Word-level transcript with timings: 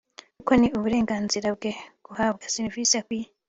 kuko 0.37 0.51
ni 0.59 0.67
uburenganzira 0.77 1.47
bwe 1.57 1.71
guhabwa 2.05 2.45
serivisi 2.53 2.93
akwiye” 3.01 3.27